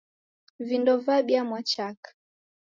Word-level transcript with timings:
Vindo 0.59 0.97
vabia 0.99 1.43
mwachaka 1.43 2.09